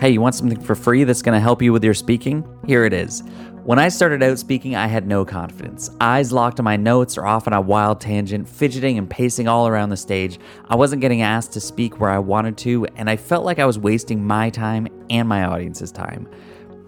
Hey, 0.00 0.10
you 0.10 0.20
want 0.20 0.34
something 0.34 0.60
for 0.60 0.74
free 0.74 1.04
that's 1.04 1.22
going 1.22 1.34
to 1.34 1.40
help 1.40 1.62
you 1.62 1.72
with 1.72 1.82
your 1.82 1.94
speaking? 1.94 2.46
Here 2.66 2.84
it 2.84 2.92
is. 2.92 3.22
When 3.64 3.78
I 3.78 3.88
started 3.88 4.22
out 4.22 4.38
speaking, 4.38 4.76
I 4.76 4.86
had 4.86 5.06
no 5.06 5.24
confidence. 5.24 5.90
Eyes 6.00 6.32
locked 6.32 6.58
on 6.58 6.64
my 6.64 6.76
notes 6.76 7.18
or 7.18 7.26
off 7.26 7.46
on 7.46 7.52
a 7.52 7.60
wild 7.60 8.00
tangent, 8.00 8.48
fidgeting 8.48 8.96
and 8.96 9.10
pacing 9.10 9.46
all 9.46 9.68
around 9.68 9.90
the 9.90 9.96
stage. 9.96 10.38
I 10.68 10.76
wasn't 10.76 11.02
getting 11.02 11.22
asked 11.22 11.52
to 11.52 11.60
speak 11.60 12.00
where 12.00 12.10
I 12.10 12.18
wanted 12.18 12.56
to, 12.58 12.86
and 12.96 13.10
I 13.10 13.16
felt 13.16 13.44
like 13.44 13.58
I 13.58 13.66
was 13.66 13.78
wasting 13.78 14.24
my 14.24 14.50
time 14.50 14.88
and 15.10 15.28
my 15.28 15.44
audience's 15.44 15.92
time. 15.92 16.28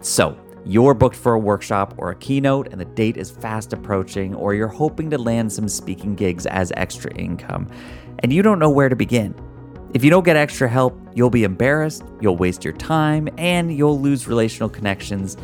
So, 0.00 0.38
you're 0.64 0.94
booked 0.94 1.16
for 1.16 1.34
a 1.34 1.38
workshop 1.38 1.94
or 1.96 2.10
a 2.10 2.14
keynote 2.16 2.68
and 2.70 2.80
the 2.80 2.84
date 2.84 3.16
is 3.16 3.30
fast 3.30 3.72
approaching, 3.72 4.34
or 4.34 4.54
you're 4.54 4.68
hoping 4.68 5.10
to 5.10 5.18
land 5.18 5.52
some 5.52 5.68
speaking 5.68 6.14
gigs 6.14 6.46
as 6.46 6.72
extra 6.76 7.12
income, 7.14 7.68
and 8.20 8.32
you 8.32 8.42
don't 8.42 8.58
know 8.58 8.70
where 8.70 8.88
to 8.88 8.96
begin. 8.96 9.34
If 9.92 10.04
you 10.04 10.10
don't 10.10 10.24
get 10.24 10.36
extra 10.36 10.68
help, 10.68 10.96
you'll 11.14 11.30
be 11.30 11.44
embarrassed, 11.44 12.04
you'll 12.20 12.36
waste 12.36 12.64
your 12.64 12.74
time, 12.74 13.28
and 13.38 13.76
you'll 13.76 13.98
lose 13.98 14.28
relational 14.28 14.68
connections. 14.68 15.36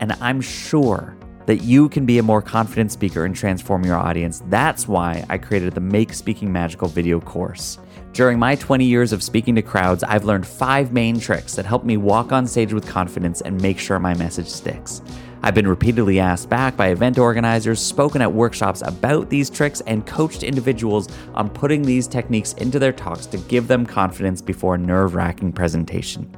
And 0.00 0.12
I'm 0.20 0.40
sure 0.40 1.15
that 1.46 1.62
you 1.62 1.88
can 1.88 2.04
be 2.04 2.18
a 2.18 2.22
more 2.22 2.42
confident 2.42 2.92
speaker 2.92 3.24
and 3.24 3.34
transform 3.34 3.84
your 3.84 3.96
audience. 3.96 4.42
That's 4.48 4.86
why 4.86 5.24
I 5.30 5.38
created 5.38 5.72
the 5.72 5.80
Make 5.80 6.12
Speaking 6.12 6.52
Magical 6.52 6.88
video 6.88 7.20
course. 7.20 7.78
During 8.12 8.38
my 8.38 8.56
20 8.56 8.84
years 8.84 9.12
of 9.12 9.22
speaking 9.22 9.54
to 9.56 9.62
crowds, 9.62 10.02
I've 10.02 10.24
learned 10.24 10.46
five 10.46 10.92
main 10.92 11.20
tricks 11.20 11.54
that 11.54 11.66
help 11.66 11.84
me 11.84 11.96
walk 11.96 12.32
on 12.32 12.46
stage 12.46 12.72
with 12.72 12.86
confidence 12.86 13.40
and 13.42 13.60
make 13.60 13.78
sure 13.78 13.98
my 13.98 14.14
message 14.14 14.48
sticks. 14.48 15.02
I've 15.42 15.54
been 15.54 15.68
repeatedly 15.68 16.18
asked 16.18 16.48
back 16.48 16.76
by 16.76 16.88
event 16.88 17.18
organizers, 17.18 17.80
spoken 17.80 18.22
at 18.22 18.32
workshops 18.32 18.82
about 18.84 19.30
these 19.30 19.50
tricks, 19.50 19.80
and 19.82 20.06
coached 20.06 20.42
individuals 20.42 21.08
on 21.34 21.50
putting 21.50 21.82
these 21.82 22.08
techniques 22.08 22.54
into 22.54 22.78
their 22.78 22.92
talks 22.92 23.26
to 23.26 23.38
give 23.38 23.68
them 23.68 23.86
confidence 23.86 24.42
before 24.42 24.74
a 24.74 24.78
nerve 24.78 25.14
wracking 25.14 25.52
presentation. 25.52 26.34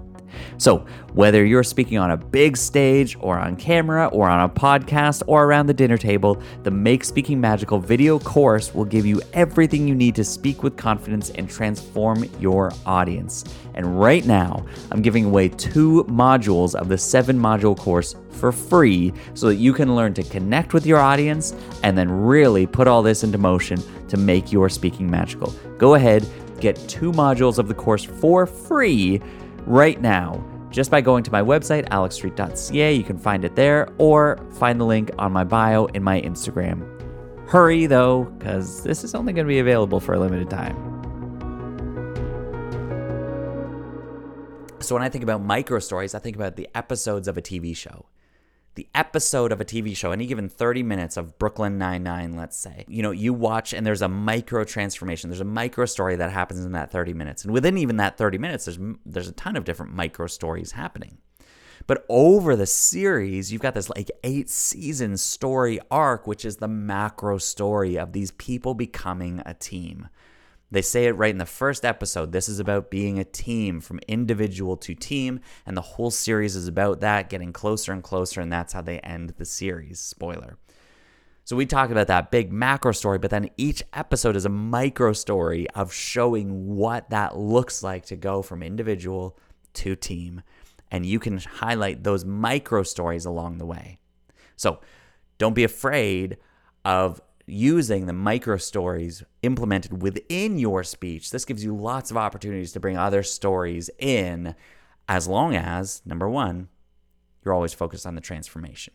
So, 0.56 0.86
whether 1.14 1.44
you're 1.44 1.62
speaking 1.62 1.98
on 1.98 2.10
a 2.10 2.16
big 2.16 2.56
stage 2.56 3.16
or 3.20 3.38
on 3.38 3.56
camera 3.56 4.06
or 4.08 4.28
on 4.28 4.40
a 4.40 4.48
podcast 4.48 5.22
or 5.26 5.44
around 5.44 5.66
the 5.66 5.74
dinner 5.74 5.96
table, 5.96 6.40
the 6.62 6.70
Make 6.70 7.02
Speaking 7.04 7.40
Magical 7.40 7.78
video 7.78 8.18
course 8.18 8.74
will 8.74 8.84
give 8.84 9.06
you 9.06 9.20
everything 9.32 9.88
you 9.88 9.94
need 9.94 10.14
to 10.14 10.24
speak 10.24 10.62
with 10.62 10.76
confidence 10.76 11.30
and 11.30 11.48
transform 11.48 12.24
your 12.38 12.72
audience. 12.86 13.44
And 13.74 13.98
right 13.98 14.24
now, 14.26 14.64
I'm 14.90 15.02
giving 15.02 15.24
away 15.24 15.48
two 15.48 16.04
modules 16.04 16.74
of 16.74 16.88
the 16.88 16.98
seven 16.98 17.38
module 17.38 17.76
course 17.76 18.16
for 18.30 18.52
free 18.52 19.12
so 19.34 19.46
that 19.46 19.56
you 19.56 19.72
can 19.72 19.94
learn 19.94 20.14
to 20.14 20.22
connect 20.22 20.72
with 20.72 20.86
your 20.86 20.98
audience 20.98 21.54
and 21.82 21.96
then 21.96 22.10
really 22.10 22.66
put 22.66 22.88
all 22.88 23.02
this 23.02 23.24
into 23.24 23.38
motion 23.38 23.82
to 24.08 24.16
make 24.16 24.52
your 24.52 24.68
speaking 24.68 25.10
magical. 25.10 25.54
Go 25.78 25.94
ahead, 25.94 26.26
get 26.60 26.76
two 26.88 27.12
modules 27.12 27.58
of 27.58 27.68
the 27.68 27.74
course 27.74 28.04
for 28.04 28.46
free 28.46 29.20
right 29.68 30.00
now 30.00 30.42
just 30.70 30.90
by 30.90 31.00
going 31.00 31.22
to 31.24 31.30
my 31.30 31.42
website, 31.42 31.88
alexstreet.ca. 31.88 32.94
You 32.94 33.04
can 33.04 33.18
find 33.18 33.44
it 33.44 33.56
there 33.56 33.88
or 33.98 34.38
find 34.52 34.80
the 34.80 34.84
link 34.84 35.10
on 35.18 35.32
my 35.32 35.44
bio 35.44 35.86
in 35.86 36.02
my 36.02 36.20
Instagram. 36.20 36.86
Hurry 37.48 37.86
though, 37.86 38.24
because 38.24 38.82
this 38.82 39.04
is 39.04 39.14
only 39.14 39.32
going 39.32 39.46
to 39.46 39.48
be 39.48 39.60
available 39.60 40.00
for 40.00 40.14
a 40.14 40.18
limited 40.18 40.50
time. 40.50 40.76
So 44.80 44.94
when 44.94 45.02
I 45.02 45.08
think 45.08 45.24
about 45.24 45.42
micro 45.42 45.80
stories, 45.80 46.14
I 46.14 46.18
think 46.18 46.36
about 46.36 46.56
the 46.56 46.68
episodes 46.74 47.28
of 47.28 47.36
a 47.36 47.42
TV 47.42 47.76
show 47.76 48.06
the 48.78 48.86
episode 48.94 49.50
of 49.50 49.60
a 49.60 49.64
TV 49.64 49.96
show, 49.96 50.12
any 50.12 50.24
given 50.24 50.48
30 50.48 50.84
minutes 50.84 51.16
of 51.16 51.36
Brooklyn 51.36 51.78
Nine-Nine, 51.78 52.36
let's 52.36 52.56
say, 52.56 52.84
you 52.86 53.02
know, 53.02 53.10
you 53.10 53.34
watch 53.34 53.74
and 53.74 53.84
there's 53.84 54.02
a 54.02 54.08
micro 54.08 54.62
transformation. 54.62 55.28
There's 55.28 55.40
a 55.40 55.44
micro 55.44 55.84
story 55.84 56.14
that 56.14 56.30
happens 56.30 56.64
in 56.64 56.70
that 56.72 56.92
30 56.92 57.12
minutes. 57.12 57.42
And 57.42 57.52
within 57.52 57.76
even 57.76 57.96
that 57.96 58.16
30 58.16 58.38
minutes, 58.38 58.66
there's, 58.66 58.78
there's 59.04 59.26
a 59.26 59.32
ton 59.32 59.56
of 59.56 59.64
different 59.64 59.94
micro 59.94 60.28
stories 60.28 60.70
happening. 60.70 61.18
But 61.88 62.04
over 62.08 62.54
the 62.54 62.66
series, 62.66 63.50
you've 63.50 63.62
got 63.62 63.74
this 63.74 63.90
like 63.90 64.12
eight 64.22 64.48
season 64.48 65.16
story 65.16 65.80
arc, 65.90 66.28
which 66.28 66.44
is 66.44 66.58
the 66.58 66.68
macro 66.68 67.38
story 67.38 67.98
of 67.98 68.12
these 68.12 68.30
people 68.30 68.74
becoming 68.74 69.42
a 69.44 69.54
team. 69.54 70.08
They 70.70 70.82
say 70.82 71.06
it 71.06 71.16
right 71.16 71.30
in 71.30 71.38
the 71.38 71.46
first 71.46 71.84
episode. 71.84 72.32
This 72.32 72.48
is 72.48 72.60
about 72.60 72.90
being 72.90 73.18
a 73.18 73.24
team 73.24 73.80
from 73.80 74.00
individual 74.06 74.76
to 74.78 74.94
team, 74.94 75.40
and 75.64 75.76
the 75.76 75.82
whole 75.82 76.10
series 76.10 76.56
is 76.56 76.68
about 76.68 77.00
that, 77.00 77.30
getting 77.30 77.52
closer 77.52 77.92
and 77.92 78.02
closer, 78.02 78.40
and 78.40 78.52
that's 78.52 78.74
how 78.74 78.82
they 78.82 78.98
end 79.00 79.30
the 79.38 79.44
series. 79.44 79.98
Spoiler. 79.98 80.58
So 81.44 81.56
we 81.56 81.64
talk 81.64 81.90
about 81.90 82.08
that 82.08 82.30
big 82.30 82.52
macro 82.52 82.92
story, 82.92 83.16
but 83.16 83.30
then 83.30 83.48
each 83.56 83.82
episode 83.94 84.36
is 84.36 84.44
a 84.44 84.50
micro 84.50 85.14
story 85.14 85.66
of 85.70 85.94
showing 85.94 86.76
what 86.76 87.08
that 87.08 87.38
looks 87.38 87.82
like 87.82 88.04
to 88.06 88.16
go 88.16 88.42
from 88.42 88.62
individual 88.62 89.38
to 89.72 89.96
team. 89.96 90.42
And 90.90 91.06
you 91.06 91.18
can 91.18 91.38
highlight 91.38 92.04
those 92.04 92.26
micro 92.26 92.82
stories 92.82 93.24
along 93.24 93.56
the 93.56 93.64
way. 93.64 93.98
So 94.56 94.80
don't 95.38 95.54
be 95.54 95.64
afraid 95.64 96.36
of 96.84 97.22
using 97.48 98.06
the 98.06 98.12
micro 98.12 98.56
stories 98.56 99.24
implemented 99.42 100.02
within 100.02 100.58
your 100.58 100.84
speech, 100.84 101.30
this 101.30 101.44
gives 101.44 101.64
you 101.64 101.74
lots 101.74 102.10
of 102.10 102.16
opportunities 102.16 102.72
to 102.72 102.80
bring 102.80 102.96
other 102.96 103.22
stories 103.22 103.90
in 103.98 104.54
as 105.08 105.26
long 105.26 105.56
as, 105.56 106.02
number 106.04 106.28
one, 106.28 106.68
you're 107.44 107.54
always 107.54 107.72
focused 107.72 108.06
on 108.06 108.14
the 108.14 108.20
transformation. 108.20 108.92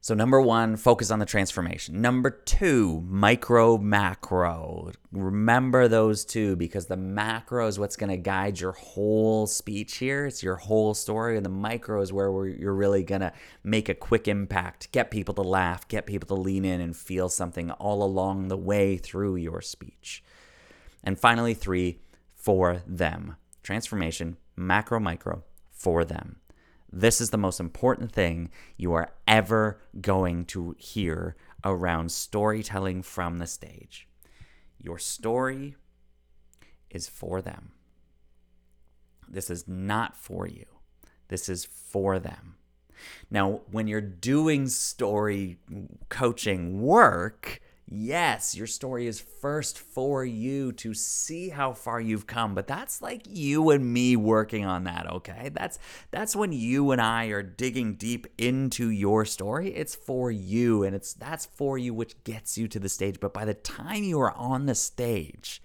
So, 0.00 0.14
number 0.14 0.40
one, 0.40 0.76
focus 0.76 1.10
on 1.10 1.18
the 1.18 1.26
transformation. 1.26 2.00
Number 2.00 2.30
two, 2.30 3.02
micro 3.08 3.76
macro. 3.78 4.92
Remember 5.10 5.88
those 5.88 6.24
two 6.24 6.54
because 6.54 6.86
the 6.86 6.96
macro 6.96 7.66
is 7.66 7.80
what's 7.80 7.96
going 7.96 8.10
to 8.10 8.16
guide 8.16 8.60
your 8.60 8.72
whole 8.72 9.48
speech 9.48 9.96
here. 9.96 10.26
It's 10.26 10.42
your 10.42 10.54
whole 10.54 10.94
story. 10.94 11.36
And 11.36 11.44
the 11.44 11.50
micro 11.50 12.00
is 12.00 12.12
where 12.12 12.46
you're 12.46 12.74
really 12.74 13.02
going 13.02 13.22
to 13.22 13.32
make 13.64 13.88
a 13.88 13.94
quick 13.94 14.28
impact, 14.28 14.92
get 14.92 15.10
people 15.10 15.34
to 15.34 15.42
laugh, 15.42 15.88
get 15.88 16.06
people 16.06 16.28
to 16.28 16.40
lean 16.40 16.64
in 16.64 16.80
and 16.80 16.96
feel 16.96 17.28
something 17.28 17.72
all 17.72 18.04
along 18.04 18.48
the 18.48 18.56
way 18.56 18.98
through 18.98 19.34
your 19.34 19.60
speech. 19.60 20.22
And 21.02 21.18
finally, 21.18 21.54
three, 21.54 22.00
for 22.34 22.82
them. 22.86 23.36
Transformation, 23.64 24.36
macro, 24.56 25.00
micro, 25.00 25.42
for 25.70 26.04
them. 26.04 26.36
This 26.90 27.20
is 27.20 27.30
the 27.30 27.36
most 27.36 27.60
important 27.60 28.12
thing 28.12 28.50
you 28.76 28.92
are 28.94 29.12
ever 29.26 29.80
going 30.00 30.44
to 30.46 30.74
hear 30.78 31.36
around 31.64 32.10
storytelling 32.10 33.02
from 33.02 33.38
the 33.38 33.46
stage. 33.46 34.08
Your 34.78 34.98
story 34.98 35.76
is 36.90 37.08
for 37.08 37.42
them. 37.42 37.72
This 39.28 39.50
is 39.50 39.68
not 39.68 40.16
for 40.16 40.46
you. 40.46 40.64
This 41.28 41.48
is 41.48 41.64
for 41.64 42.18
them. 42.18 42.56
Now, 43.30 43.60
when 43.70 43.86
you're 43.86 44.00
doing 44.00 44.68
story 44.68 45.58
coaching 46.08 46.80
work, 46.80 47.60
Yes, 47.90 48.54
your 48.54 48.66
story 48.66 49.06
is 49.06 49.18
first 49.18 49.78
for 49.78 50.22
you 50.22 50.72
to 50.72 50.92
see 50.92 51.48
how 51.48 51.72
far 51.72 51.98
you've 51.98 52.26
come, 52.26 52.54
but 52.54 52.66
that's 52.66 53.00
like 53.00 53.22
you 53.26 53.70
and 53.70 53.94
me 53.94 54.14
working 54.14 54.66
on 54.66 54.84
that, 54.84 55.10
okay? 55.10 55.50
That's 55.54 55.78
that's 56.10 56.36
when 56.36 56.52
you 56.52 56.90
and 56.90 57.00
I 57.00 57.26
are 57.28 57.42
digging 57.42 57.94
deep 57.94 58.26
into 58.36 58.90
your 58.90 59.24
story. 59.24 59.74
It's 59.74 59.94
for 59.94 60.30
you 60.30 60.82
and 60.82 60.94
it's 60.94 61.14
that's 61.14 61.46
for 61.46 61.78
you 61.78 61.94
which 61.94 62.22
gets 62.24 62.58
you 62.58 62.68
to 62.68 62.78
the 62.78 62.90
stage, 62.90 63.20
but 63.20 63.32
by 63.32 63.46
the 63.46 63.54
time 63.54 64.04
you 64.04 64.20
are 64.20 64.32
on 64.32 64.66
the 64.66 64.74
stage, 64.74 65.62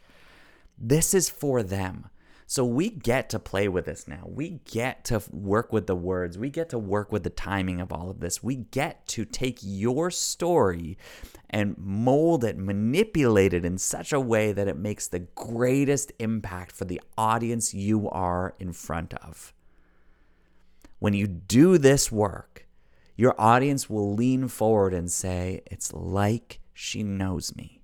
this 0.77 1.13
is 1.13 1.29
for 1.29 1.61
them. 1.61 2.09
So 2.45 2.65
we 2.65 2.89
get 2.89 3.29
to 3.29 3.39
play 3.39 3.67
with 3.67 3.85
this 3.85 4.07
now. 4.07 4.23
We 4.25 4.59
get 4.65 5.05
to 5.05 5.23
work 5.31 5.71
with 5.71 5.87
the 5.87 5.95
words. 5.95 6.37
We 6.37 6.49
get 6.49 6.69
to 6.69 6.79
work 6.79 7.11
with 7.11 7.23
the 7.23 7.29
timing 7.29 7.79
of 7.79 7.91
all 7.91 8.09
of 8.09 8.19
this. 8.19 8.43
We 8.43 8.55
get 8.55 9.07
to 9.07 9.25
take 9.25 9.59
your 9.61 10.11
story 10.11 10.97
and 11.49 11.77
mold 11.77 12.43
it, 12.43 12.57
manipulate 12.57 13.53
it 13.53 13.65
in 13.65 13.77
such 13.77 14.11
a 14.11 14.19
way 14.19 14.51
that 14.51 14.67
it 14.67 14.77
makes 14.77 15.07
the 15.07 15.19
greatest 15.19 16.11
impact 16.19 16.71
for 16.71 16.85
the 16.85 17.01
audience 17.17 17.73
you 17.73 18.09
are 18.09 18.55
in 18.59 18.73
front 18.73 19.13
of. 19.15 19.53
When 20.99 21.13
you 21.13 21.27
do 21.27 21.77
this 21.77 22.11
work, 22.11 22.65
your 23.15 23.35
audience 23.39 23.89
will 23.89 24.13
lean 24.13 24.47
forward 24.47 24.93
and 24.93 25.11
say, 25.11 25.61
It's 25.67 25.93
like 25.93 26.59
she 26.73 27.03
knows 27.03 27.55
me. 27.55 27.81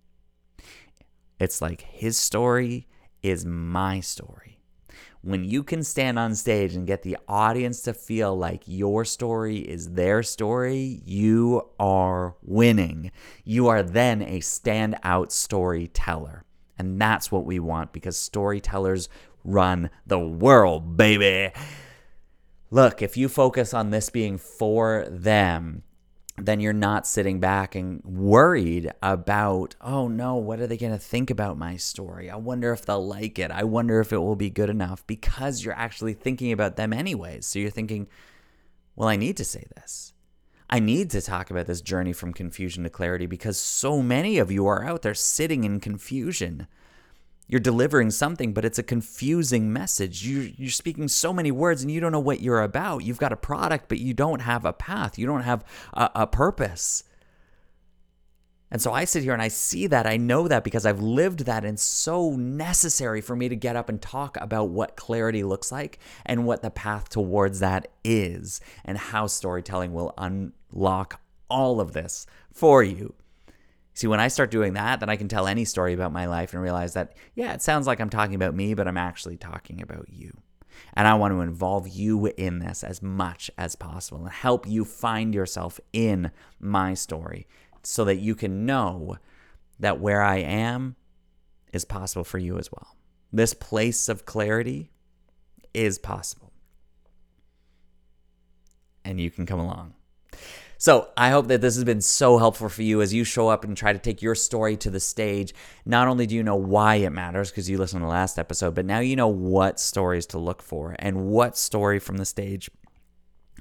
It's 1.40 1.62
like 1.62 1.82
his 1.82 2.18
story 2.18 2.88
is 3.22 3.46
my 3.46 4.00
story 4.00 4.60
when 5.22 5.44
you 5.44 5.64
can 5.64 5.84
stand 5.84 6.18
on 6.18 6.34
stage 6.34 6.76
and 6.76 6.88
get 6.88 7.04
the 7.04 7.18
audience 7.28 7.82
to 7.82 7.94
feel 7.94 8.36
like 8.36 8.64
your 8.66 9.04
story 9.04 9.58
is 9.58 9.92
their 9.92 10.24
story, 10.24 11.02
you 11.04 11.68
are 11.80 12.36
winning. 12.42 13.12
You 13.44 13.68
are 13.68 13.84
then 13.84 14.22
a 14.22 14.40
standout 14.40 15.32
storyteller. 15.32 16.46
And 16.78 17.00
that's 17.02 17.32
what 17.32 17.46
we 17.46 17.60
want 17.60 17.92
because 17.92 18.16
storytellers 18.16 19.10
run 19.44 19.90
the 20.08 20.20
world, 20.20 20.96
baby. 20.96 21.52
Look, 22.72 23.02
if 23.02 23.18
you 23.18 23.28
focus 23.28 23.74
on 23.74 23.90
this 23.90 24.10
being 24.10 24.38
for 24.38 25.06
them, 25.10 25.84
then 26.46 26.60
you're 26.60 26.74
not 26.74 27.08
sitting 27.08 27.40
back 27.40 27.76
and 27.76 28.04
worried 28.04 28.92
about, 29.02 29.76
oh 29.82 30.08
no, 30.08 30.36
what 30.36 30.60
are 30.60 30.68
they 30.68 30.78
going 30.78 30.92
to 30.92 31.00
think 31.00 31.30
about 31.30 31.58
my 31.58 31.78
story? 31.78 32.30
I 32.30 32.36
wonder 32.36 32.72
if 32.72 32.86
they'll 32.86 33.06
like 33.06 33.40
it. 33.40 33.52
I 33.52 33.64
wonder 33.64 34.00
if 34.00 34.14
it 34.14 34.18
will 34.18 34.36
be 34.36 34.50
good 34.50 34.70
enough 34.70 35.06
because 35.08 35.64
you're 35.64 35.74
actually 35.74 36.14
thinking 36.14 36.52
about 36.52 36.76
them 36.76 36.94
anyways. 36.94 37.46
So 37.46 37.60
you're 37.60 37.70
thinking, 37.70 38.08
well, 38.96 39.10
I 39.10 39.16
need 39.16 39.38
to 39.38 39.46
say 39.46 39.66
this. 39.76 40.14
I 40.70 40.80
need 40.80 41.10
to 41.12 41.22
talk 41.22 41.50
about 41.50 41.66
this 41.66 41.82
journey 41.82 42.14
from 42.14 42.34
confusion 42.34 42.84
to 42.84 42.90
clarity 42.90 43.26
because 43.26 43.58
so 43.58 44.02
many 44.04 44.38
of 44.38 44.52
you 44.52 44.68
are 44.68 44.86
out 44.86 45.02
there 45.02 45.16
sitting 45.16 45.64
in 45.64 45.80
confusion 45.80 46.68
you're 47.50 47.60
delivering 47.60 48.12
something, 48.12 48.54
but 48.54 48.64
it's 48.64 48.78
a 48.78 48.84
confusing 48.84 49.74
message. 49.74 50.24
You, 50.24 50.54
you're 50.56 50.70
speaking 50.70 51.08
so 51.08 51.34
many 51.34 51.50
words 51.50 51.82
and 51.82 51.92
you 51.92 52.00
don't 52.00 52.12
know 52.12 52.20
what 52.20 52.42
you're 52.42 52.62
about. 52.62 53.04
You've 53.04 53.18
got 53.18 53.34
a 53.34 53.36
product, 53.36 53.90
but 53.90 53.98
you 53.98 54.14
don't 54.14 54.42
have 54.42 54.66
a 54.66 54.72
path. 54.72 55.18
You 55.18 55.26
don't 55.26 55.42
have 55.42 55.66
a, 55.94 56.12
a 56.14 56.28
purpose. 56.28 57.04
And 58.70 58.80
so 58.80 58.94
I 58.94 59.06
sit 59.06 59.24
here 59.24 59.34
and 59.34 59.42
I 59.42 59.48
see 59.48 59.88
that. 59.88 60.06
I 60.06 60.18
know 60.18 60.48
that 60.48 60.64
because 60.64 60.86
I've 60.86 61.02
lived 61.02 61.46
that 61.46 61.66
and 61.66 61.80
so 61.80 62.36
necessary 62.36 63.20
for 63.20 63.36
me 63.36 63.50
to 63.50 63.56
get 63.56 63.76
up 63.76 63.90
and 63.90 64.00
talk 64.00 64.38
about 64.40 64.70
what 64.70 64.96
clarity 64.96 65.42
looks 65.44 65.72
like 65.72 65.98
and 66.28 66.46
what 66.46 66.62
the 66.62 66.70
path 66.70 67.10
towards 67.10 67.62
that 67.62 67.88
is 68.04 68.62
and 68.86 68.96
how 68.96 69.26
storytelling 69.26 69.92
will 69.92 70.14
unlock 70.20 71.20
all 71.50 71.82
of 71.82 71.94
this 71.94 72.28
for 72.54 72.84
you. 72.84 73.16
See, 74.00 74.08
when 74.08 74.22
I 74.22 74.30
start 74.30 74.50
doing 74.50 74.76
that, 74.76 75.02
then 75.02 75.10
I 75.10 75.18
can 75.18 75.28
tell 75.28 75.46
any 75.46 75.66
story 75.66 75.92
about 75.92 76.14
my 76.14 76.26
life 76.26 76.54
and 76.54 76.64
realize 76.64 76.94
that, 76.94 77.18
yeah, 77.36 77.52
it 77.52 77.62
sounds 77.62 77.86
like 77.86 78.00
I'm 78.00 78.10
talking 78.10 78.34
about 78.34 78.56
me, 78.56 78.74
but 78.74 78.88
I'm 78.88 78.96
actually 78.96 79.36
talking 79.36 79.82
about 79.82 80.06
you. 80.08 80.38
And 80.94 81.06
I 81.06 81.16
want 81.16 81.34
to 81.34 81.42
involve 81.42 81.86
you 81.90 82.28
in 82.28 82.60
this 82.60 82.82
as 82.82 83.04
much 83.04 83.52
as 83.58 83.76
possible 83.76 84.22
and 84.22 84.32
help 84.32 84.66
you 84.66 84.86
find 84.86 85.36
yourself 85.36 85.82
in 85.92 86.32
my 86.62 86.94
story 86.94 87.46
so 87.84 88.06
that 88.06 88.20
you 88.20 88.36
can 88.36 88.66
know 88.66 89.18
that 89.82 90.00
where 90.00 90.22
I 90.22 90.38
am 90.38 90.96
is 91.74 91.84
possible 91.84 92.24
for 92.24 92.38
you 92.38 92.58
as 92.58 92.72
well. 92.72 92.96
This 93.34 93.54
place 93.54 94.08
of 94.08 94.26
clarity 94.26 94.92
is 95.74 96.00
possible. 96.00 96.54
And 99.04 99.20
you 99.20 99.30
can 99.30 99.46
come 99.46 99.60
along. 99.60 99.96
So 100.82 101.10
I 101.18 101.30
hope 101.32 101.48
that 101.50 101.60
this 101.60 101.76
has 101.76 101.84
been 101.84 102.00
so 102.00 102.38
helpful 102.38 102.70
for 102.70 102.84
you 102.84 103.02
as 103.02 103.14
you 103.14 103.26
show 103.26 103.50
up 103.50 103.66
and 103.66 103.76
try 103.76 103.92
to 103.92 104.00
take 104.00 104.22
your 104.22 104.34
story 104.34 104.78
to 104.78 104.90
the 104.90 105.02
stage. 105.02 105.54
Not 105.86 106.08
only 106.08 106.26
do 106.26 106.36
you 106.36 106.42
know 106.42 106.56
why 106.56 106.96
it 106.96 107.10
matters 107.10 107.52
because 107.52 107.70
you 107.70 107.78
listened 107.78 108.00
to 108.00 108.06
the 108.06 108.10
last 108.10 108.40
episode, 108.40 108.76
but 108.76 108.86
now 108.86 109.00
you 109.00 109.18
know 109.18 109.28
what 109.28 109.78
stories 109.78 110.26
to 110.28 110.38
look 110.38 110.62
for 110.62 110.96
and 110.98 111.26
what 111.26 111.58
story 111.58 112.00
from 112.00 112.16
the 112.16 112.24
stage 112.24 112.72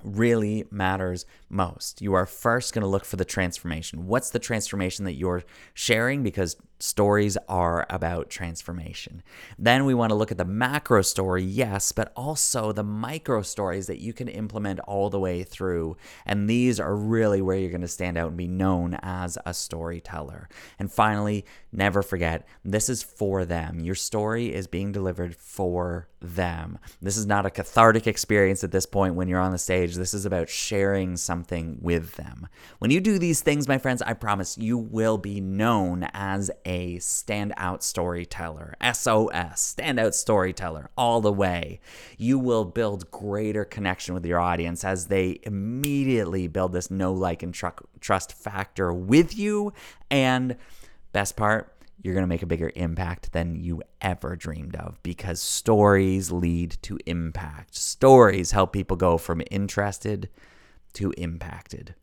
really 0.05 0.65
matters 0.71 1.27
most. 1.49 2.01
You 2.01 2.15
are 2.15 2.25
first 2.25 2.73
going 2.73 2.83
to 2.83 2.89
look 2.89 3.05
for 3.05 3.17
the 3.17 3.25
transformation. 3.25 4.07
What's 4.07 4.31
the 4.31 4.39
transformation 4.39 5.05
that 5.05 5.15
you're 5.15 5.43
sharing? 5.75 6.23
Because 6.23 6.57
stories 6.79 7.37
are 7.49 7.87
about 7.91 8.31
transformation. 8.31 9.23
Then 9.59 9.85
we 9.85 9.95
want 9.95 10.11
to 10.11 10.15
look 10.15 10.31
at 10.31 10.39
the 10.39 10.45
macro 10.45 11.03
story, 11.03 11.43
yes, 11.43 11.93
but 11.93 12.13
also 12.15 12.73
the 12.73 12.85
micro 12.85 13.43
stories 13.43 13.87
that 13.87 14.01
you 14.01 14.13
can 14.13 14.29
implement 14.29 14.81
all 14.81 15.11
the 15.11 15.19
way 15.19 15.43
through. 15.43 15.97
And 16.25 16.49
these 16.49 16.79
are 16.79 16.95
really 16.95 17.43
where 17.43 17.57
you're 17.57 17.71
going 17.71 17.81
to 17.81 17.89
stand 17.89 18.17
out 18.17 18.29
and 18.29 18.37
be 18.37 18.49
known 18.49 18.99
as 19.03 19.39
a 19.45 19.55
storyteller. 19.55 20.49
And 20.79 20.93
finally, 20.93 21.45
never 21.73 22.03
forget 22.03 22.47
this 22.65 22.89
is 22.89 23.03
for 23.03 23.45
them. 23.45 23.81
Your 23.81 23.95
story 23.95 24.55
is 24.55 24.67
being 24.67 24.93
delivered 24.93 25.35
for 25.37 26.09
them. 26.21 26.79
This 27.01 27.17
is 27.17 27.27
not 27.27 27.47
a 27.47 27.51
cathartic 27.51 28.07
experience 28.07 28.65
at 28.65 28.73
this 28.73 28.87
point 28.87 29.15
when 29.15 29.29
you're 29.29 29.41
on 29.41 29.53
the 29.53 29.59
stage. 29.59 29.95
This 29.95 30.15
is 30.15 30.25
about 30.25 30.49
sharing 30.49 31.17
something 31.17 31.79
with 31.81 32.17
them. 32.17 32.49
When 32.79 32.91
you 32.91 33.01
do 33.01 33.19
these 33.19 33.41
things, 33.41 33.69
my 33.69 33.79
friends, 33.79 34.03
I 34.03 34.15
promise 34.15 34.59
you 34.59 34.79
will 34.79 35.19
be 35.19 35.41
known 35.41 36.09
as 36.13 36.51
a 36.69 36.97
standout 36.99 37.83
storyteller. 37.83 38.75
SOS, 38.83 39.75
standout 39.75 40.13
storyteller, 40.13 40.91
all 40.99 41.23
the 41.23 41.33
way. 41.33 41.81
You 42.19 42.39
will 42.39 42.67
build 42.67 43.11
greater 43.11 43.65
connection 43.65 44.15
with 44.15 44.27
your 44.27 44.39
audience 44.39 44.85
as 44.85 45.07
they 45.07 45.41
immediately 45.45 46.47
build 46.47 46.73
this 46.73 46.91
know, 46.91 47.13
like, 47.13 47.43
and 47.43 47.55
tr- 47.55 47.69
trust 48.01 48.35
factor 48.35 48.93
with 48.93 49.37
you. 49.37 49.73
And 50.11 50.57
best 51.13 51.37
part, 51.37 51.75
you're 52.03 52.15
going 52.15 52.23
to 52.23 52.29
make 52.29 52.43
a 52.43 52.47
bigger 52.47 52.71
impact 52.77 53.33
than 53.33 53.57
you 53.57 53.83
ever 54.03 54.37
dreamed 54.37 54.77
of 54.77 55.03
because 55.03 55.41
stories 55.41 56.31
lead 56.31 56.77
to 56.83 56.99
impact. 57.07 57.77
Stories 57.77 58.51
help 58.51 58.75
people 58.75 58.99
go 58.99 59.17
from 59.17 59.41
interested 59.51 60.29
to 60.93 61.13
impacted. 61.17 61.95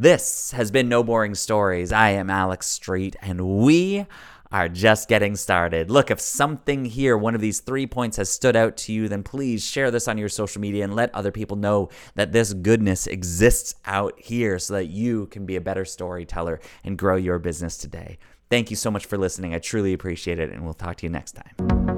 This 0.00 0.52
has 0.52 0.70
been 0.70 0.88
No 0.88 1.04
Boring 1.04 1.34
Stories. 1.34 1.92
I 1.92 2.12
am 2.12 2.30
Alex 2.30 2.66
Street, 2.66 3.16
and 3.20 3.58
we 3.58 4.06
are 4.50 4.66
just 4.66 5.10
getting 5.10 5.36
started. 5.36 5.90
Look, 5.90 6.10
if 6.10 6.18
something 6.22 6.86
here, 6.86 7.18
one 7.18 7.34
of 7.34 7.42
these 7.42 7.60
three 7.60 7.86
points 7.86 8.16
has 8.16 8.30
stood 8.30 8.56
out 8.56 8.78
to 8.78 8.94
you, 8.94 9.10
then 9.10 9.22
please 9.22 9.62
share 9.62 9.90
this 9.90 10.08
on 10.08 10.16
your 10.16 10.30
social 10.30 10.58
media 10.58 10.84
and 10.84 10.96
let 10.96 11.14
other 11.14 11.30
people 11.30 11.58
know 11.58 11.90
that 12.14 12.32
this 12.32 12.54
goodness 12.54 13.06
exists 13.06 13.74
out 13.84 14.18
here 14.18 14.58
so 14.58 14.72
that 14.72 14.86
you 14.86 15.26
can 15.26 15.44
be 15.44 15.56
a 15.56 15.60
better 15.60 15.84
storyteller 15.84 16.60
and 16.82 16.96
grow 16.96 17.16
your 17.16 17.38
business 17.38 17.76
today. 17.76 18.16
Thank 18.48 18.70
you 18.70 18.76
so 18.76 18.90
much 18.90 19.04
for 19.04 19.18
listening. 19.18 19.54
I 19.54 19.58
truly 19.58 19.92
appreciate 19.92 20.38
it, 20.38 20.50
and 20.50 20.64
we'll 20.64 20.72
talk 20.72 20.96
to 20.96 21.04
you 21.04 21.10
next 21.10 21.32
time. 21.32 21.89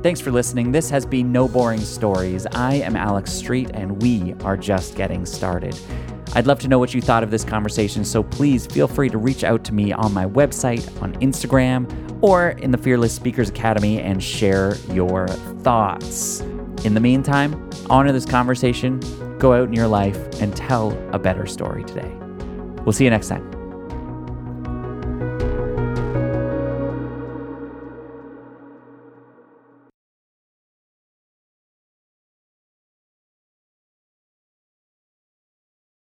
Thanks 0.00 0.20
for 0.20 0.30
listening. 0.30 0.70
This 0.70 0.88
has 0.90 1.04
been 1.04 1.32
No 1.32 1.48
Boring 1.48 1.80
Stories. 1.80 2.46
I 2.52 2.74
am 2.74 2.94
Alex 2.94 3.32
Street, 3.32 3.72
and 3.74 4.00
we 4.00 4.32
are 4.44 4.56
just 4.56 4.94
getting 4.94 5.26
started. 5.26 5.76
I'd 6.34 6.46
love 6.46 6.60
to 6.60 6.68
know 6.68 6.78
what 6.78 6.94
you 6.94 7.02
thought 7.02 7.24
of 7.24 7.32
this 7.32 7.42
conversation, 7.42 8.04
so 8.04 8.22
please 8.22 8.64
feel 8.64 8.86
free 8.86 9.08
to 9.08 9.18
reach 9.18 9.42
out 9.42 9.64
to 9.64 9.74
me 9.74 9.92
on 9.92 10.14
my 10.14 10.24
website, 10.24 10.86
on 11.02 11.14
Instagram, 11.14 11.90
or 12.22 12.50
in 12.50 12.70
the 12.70 12.78
Fearless 12.78 13.12
Speakers 13.12 13.48
Academy 13.48 14.00
and 14.00 14.22
share 14.22 14.76
your 14.92 15.26
thoughts. 15.26 16.42
In 16.84 16.94
the 16.94 17.00
meantime, 17.00 17.68
honor 17.90 18.12
this 18.12 18.24
conversation, 18.24 19.00
go 19.38 19.52
out 19.52 19.66
in 19.66 19.74
your 19.74 19.88
life, 19.88 20.40
and 20.40 20.54
tell 20.54 20.96
a 21.12 21.18
better 21.18 21.44
story 21.44 21.82
today. 21.82 22.12
We'll 22.84 22.92
see 22.92 23.02
you 23.02 23.10
next 23.10 23.28
time. 23.28 23.57